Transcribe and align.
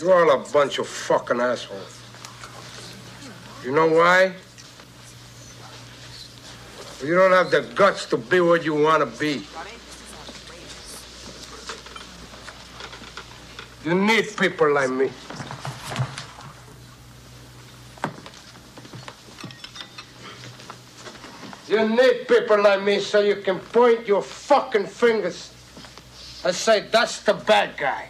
You're 0.00 0.14
all 0.14 0.40
a 0.40 0.50
bunch 0.50 0.78
of 0.78 0.86
fucking 0.86 1.40
assholes. 1.40 2.00
You 3.62 3.72
know 3.72 3.86
why? 3.86 4.32
You 7.04 7.14
don't 7.14 7.32
have 7.32 7.50
the 7.50 7.62
guts 7.74 8.06
to 8.06 8.16
be 8.16 8.40
what 8.40 8.64
you 8.64 8.74
want 8.74 9.00
to 9.00 9.18
be. 9.18 9.44
You 13.84 13.94
need 13.94 14.36
people 14.38 14.72
like 14.72 14.90
me. 14.90 15.10
You 21.68 21.88
need 21.88 22.26
people 22.26 22.62
like 22.62 22.82
me 22.82 23.00
so 23.00 23.20
you 23.20 23.36
can 23.36 23.58
point 23.58 24.06
your 24.08 24.22
fucking 24.22 24.86
fingers 24.86 25.52
and 26.44 26.54
say, 26.54 26.86
that's 26.90 27.20
the 27.22 27.34
bad 27.34 27.76
guy. 27.76 28.08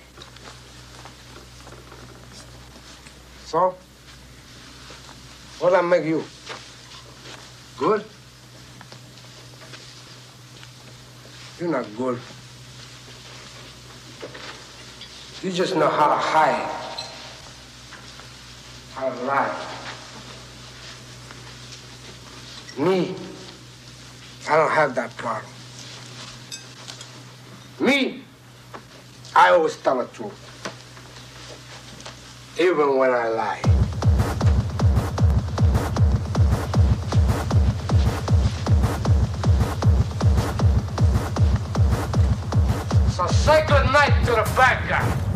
So, 3.51 3.75
what 5.59 5.75
I 5.75 5.81
make 5.81 6.05
you? 6.05 6.23
Good? 7.77 8.05
You're 11.59 11.71
not 11.71 11.85
good. 11.97 12.21
You 15.43 15.51
just 15.51 15.75
know 15.75 15.89
how 15.89 16.11
to 16.11 16.15
hide, 16.15 16.71
how 18.95 19.13
to 19.13 19.21
lie. 19.25 19.67
Me, 22.79 23.17
I 24.49 24.57
don't 24.57 24.71
have 24.71 24.95
that 24.95 25.17
problem. 25.17 25.53
Me, 27.81 28.23
I 29.35 29.49
always 29.51 29.77
tell 29.79 29.99
the 29.99 30.07
truth, 30.07 30.50
even 32.61 32.99
when 32.99 33.11
I 33.11 33.29
lie. 33.29 33.63
So 43.13 43.27
say 43.29 43.65
good 43.67 43.87
night 43.93 44.13
to 44.27 44.33
the 44.33 44.53
bad 44.55 44.87
guy. 44.91 45.30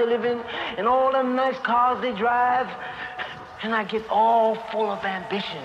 They 0.00 0.06
live 0.06 0.24
in, 0.24 0.40
and 0.78 0.86
all 0.88 1.12
them 1.12 1.36
nice 1.36 1.58
cars 1.58 2.00
they 2.00 2.12
drive, 2.12 2.68
and 3.62 3.74
I 3.74 3.84
get 3.84 4.08
all 4.08 4.54
full 4.72 4.90
of 4.90 5.04
ambition. 5.04 5.62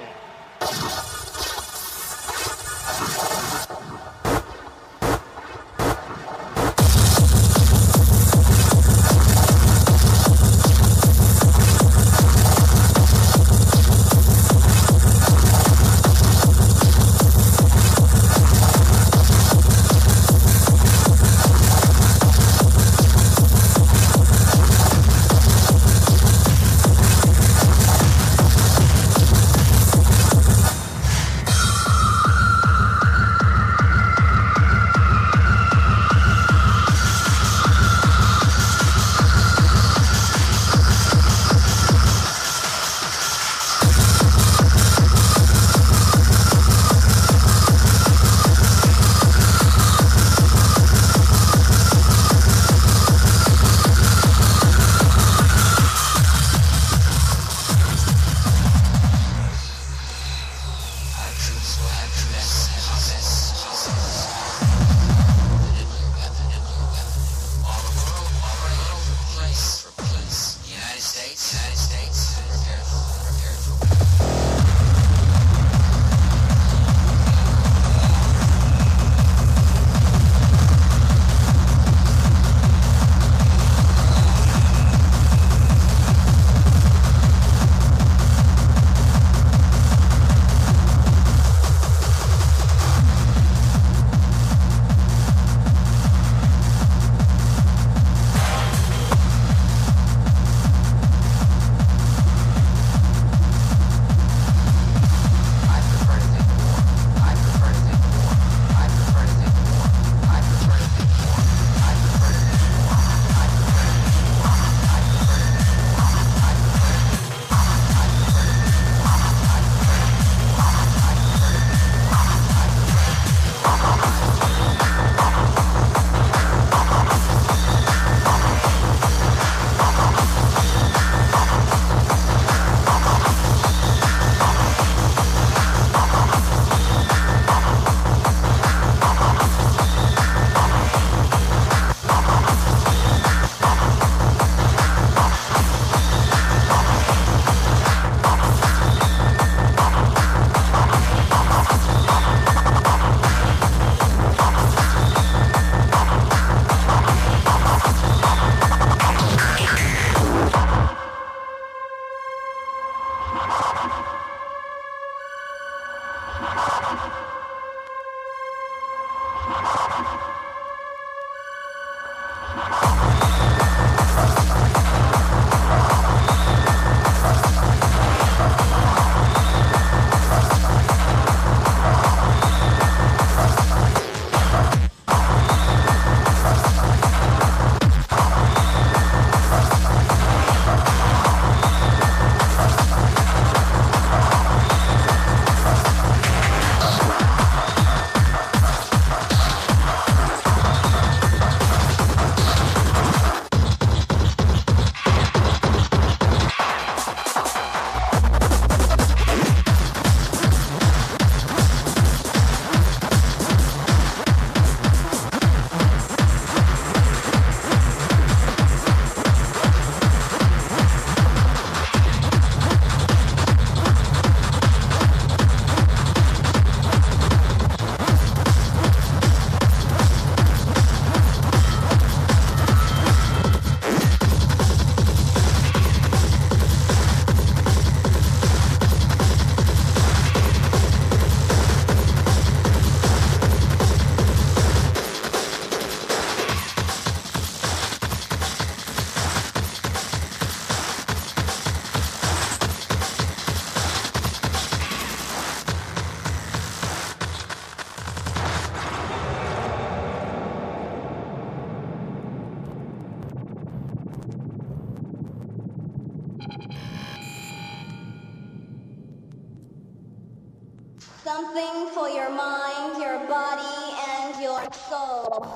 soul. 274.90 275.48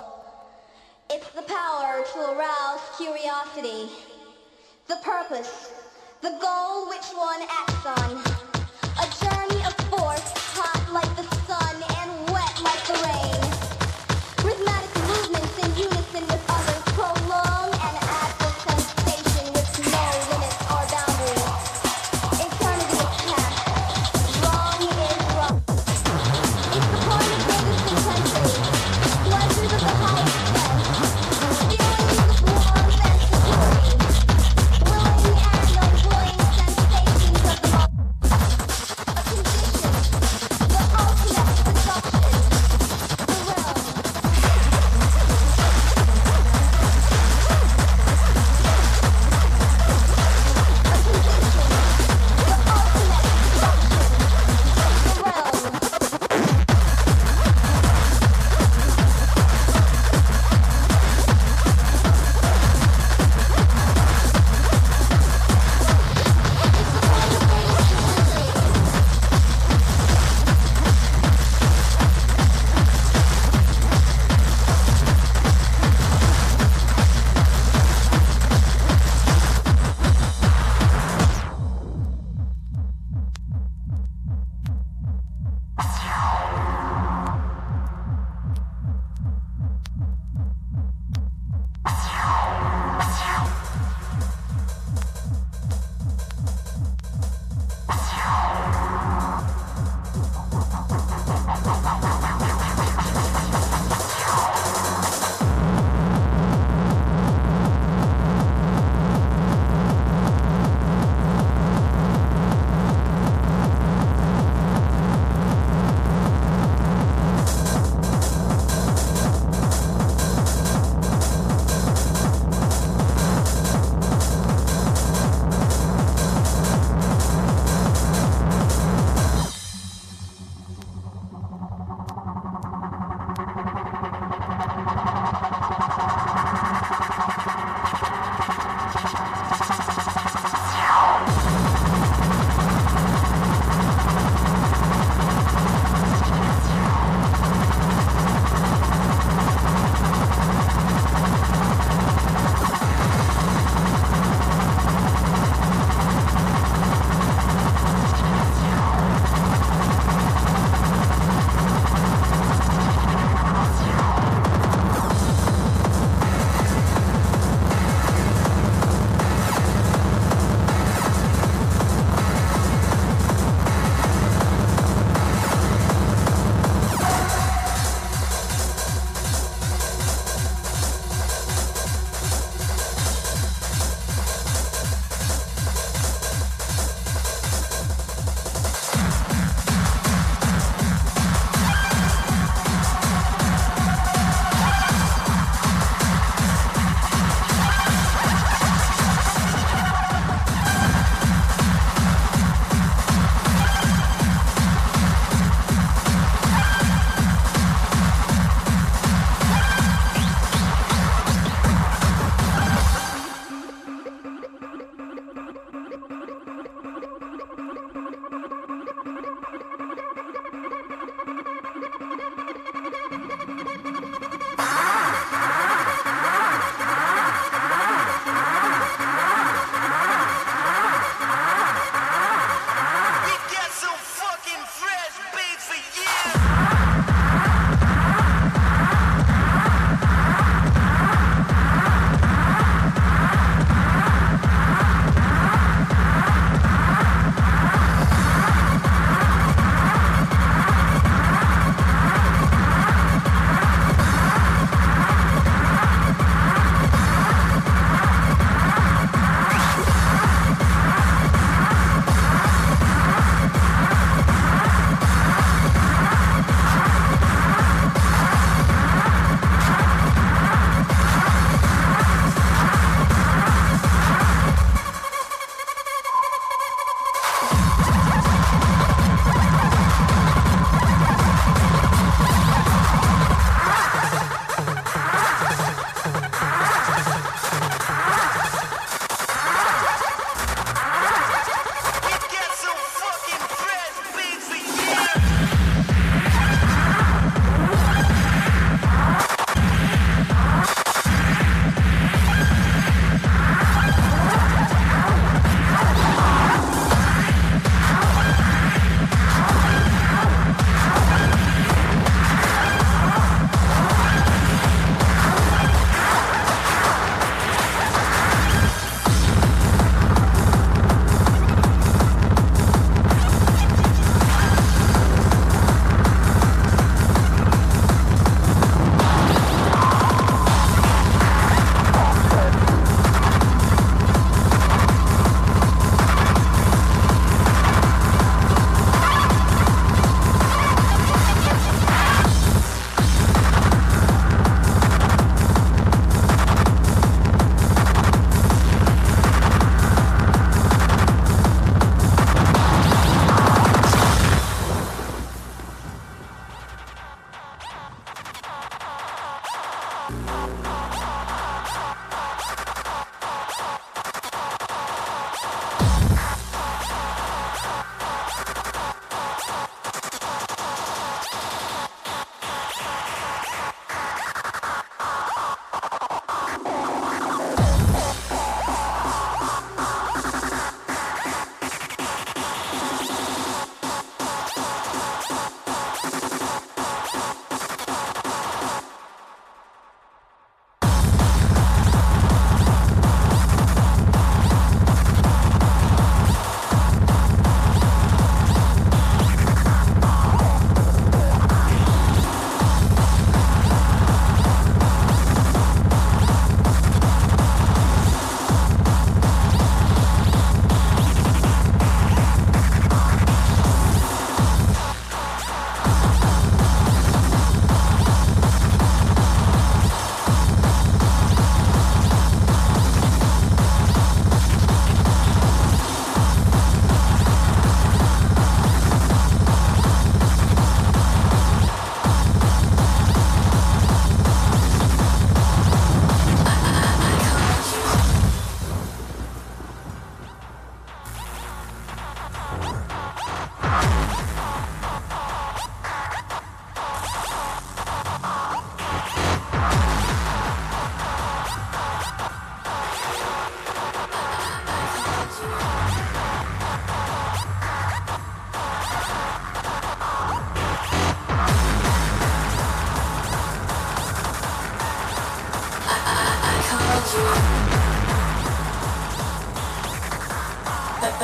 It's 1.09 1.29
the 1.31 1.41
power 1.43 2.03
to 2.13 2.19
arouse 2.31 2.81
curiosity, 2.98 3.89
the 4.88 4.98
purpose, 5.03 5.71
the 6.21 6.38
goal 6.41 6.89
which 6.89 7.05
one 7.13 7.41
acts 7.50 7.86
on. 7.86 8.38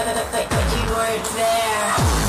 but 0.06 0.78
you 0.78 0.94
weren't 0.94 1.26
there. 1.36 2.25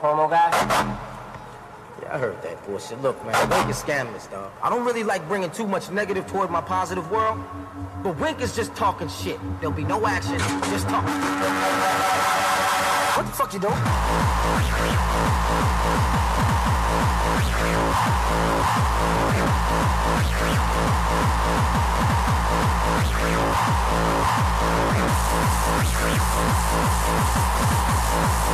Promo 0.00 0.30
guy? 0.30 0.48
Yeah, 2.00 2.14
I 2.14 2.18
heard 2.18 2.40
that 2.42 2.64
bullshit. 2.66 3.02
Look, 3.02 3.22
man, 3.26 3.50
Wink 3.50 3.68
is 3.68 3.76
scandalous, 3.76 4.26
dog. 4.28 4.50
I 4.62 4.70
don't 4.70 4.84
really 4.86 5.04
like 5.04 5.26
bringing 5.28 5.50
too 5.50 5.66
much 5.66 5.90
negative 5.90 6.26
toward 6.26 6.50
my 6.50 6.62
positive 6.62 7.10
world, 7.10 7.38
but 8.02 8.18
Wink 8.18 8.40
is 8.40 8.56
just 8.56 8.74
talking 8.74 9.08
shit. 9.08 9.38
There'll 9.60 9.76
be 9.76 9.84
no 9.84 10.06
action, 10.06 10.38
just 10.72 10.88
talk. 10.88 11.04
What 13.16 13.26
the 13.26 13.32
fuck 13.32 13.52
you 13.52 13.60
doing? 13.60 13.76
Oh, 28.12 28.50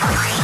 Don't 0.00 0.40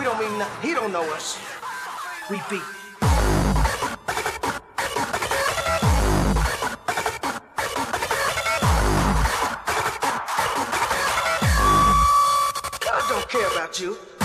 we 0.00 0.06
don't 0.06 0.18
mean 0.18 0.38
nothing. 0.38 0.66
He 0.66 0.74
don't 0.74 0.92
know 0.92 1.02
us. 1.12 1.38
We 2.30 2.38
beat. 2.48 2.62
I 12.82 13.06
don't 13.10 13.28
care 13.28 13.46
about 13.52 13.78
you. 13.78 14.19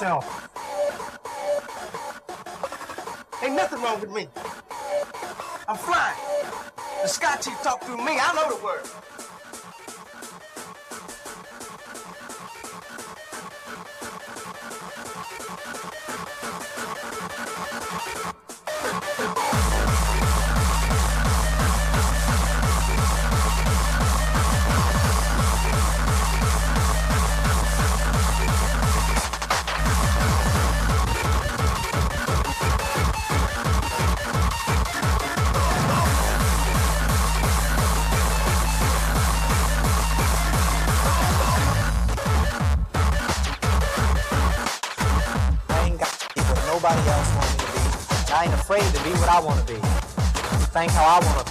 Doing 0.00 0.47
I 49.38 49.40
want 49.40 49.60
to 49.60 49.72
be. 49.72 49.78
Think 50.74 50.90
how 50.90 51.20
I 51.20 51.24
want 51.24 51.46
to 51.46 51.47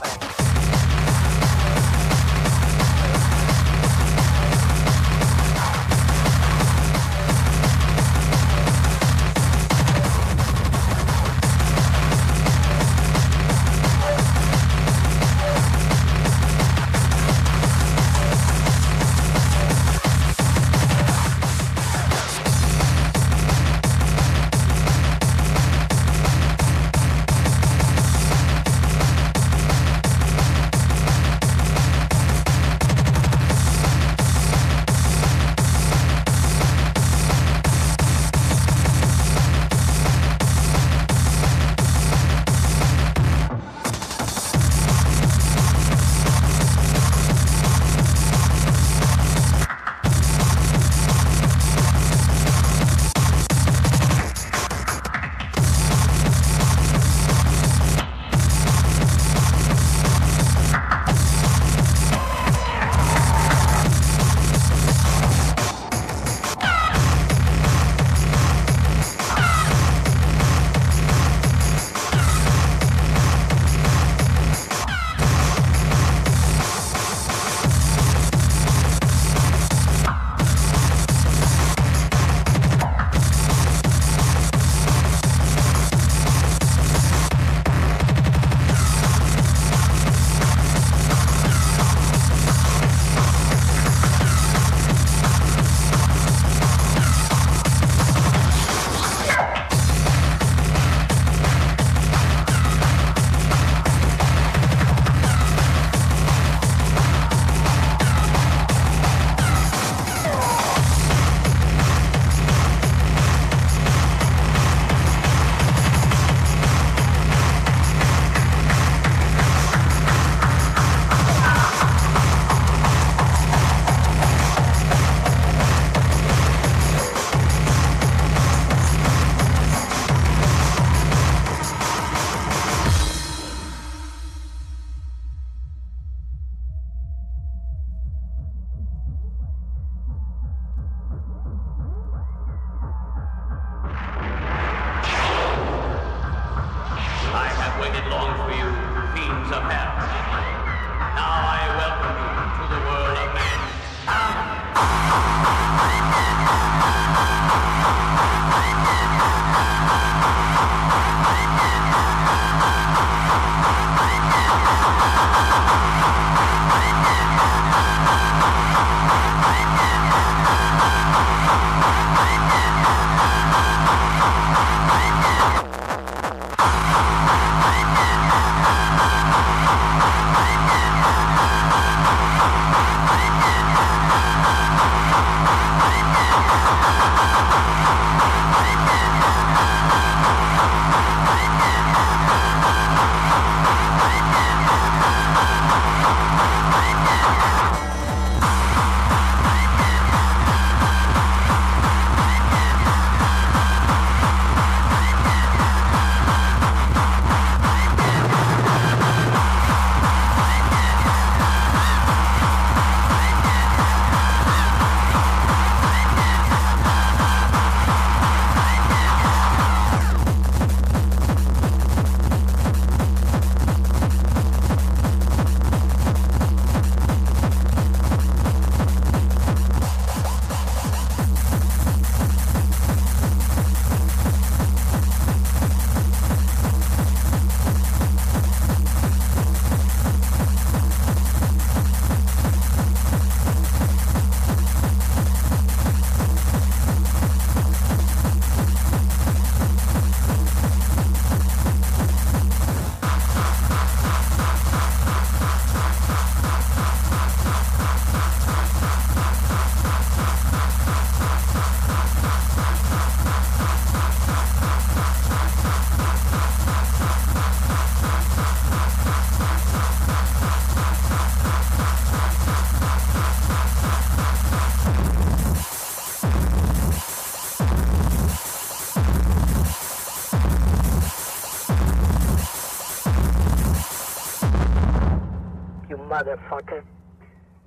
motherfucker. 286.28 286.84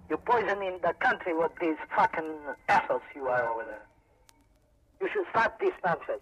You're 0.09 0.19
poisoning 0.19 0.79
the 0.83 0.93
country 1.01 1.35
with 1.35 1.53
these 1.61 1.77
fucking 1.97 2.35
assholes 2.69 3.03
you 3.15 3.27
are 3.27 3.49
over 3.49 3.65
there. 3.65 3.87
You 5.01 5.09
should 5.13 5.25
stop 5.31 5.59
this 5.61 5.73
nonsense. 5.85 6.21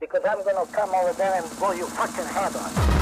Because 0.00 0.20
I'm 0.28 0.44
gonna 0.44 0.66
come 0.70 0.90
over 0.94 1.12
there 1.14 1.34
and 1.34 1.58
blow 1.58 1.72
your 1.72 1.88
fucking 1.88 2.24
head 2.24 2.54
off. 2.54 2.97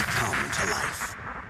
Come 0.00 0.50
to 0.50 0.70
life. 0.70 1.41